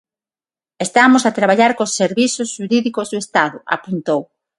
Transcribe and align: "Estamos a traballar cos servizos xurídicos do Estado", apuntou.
"Estamos 0.85 1.23
a 1.25 1.35
traballar 1.37 1.71
cos 1.77 1.95
servizos 2.01 2.51
xurídicos 2.55 3.07
do 3.09 3.17
Estado", 3.23 3.57
apuntou. 3.75 4.21